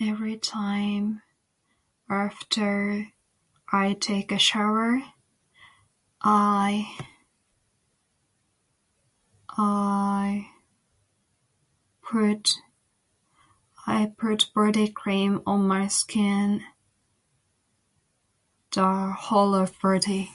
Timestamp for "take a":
3.92-4.38